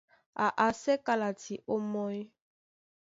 [0.43, 2.21] Á asɛ́ kálati ómɔ́ny.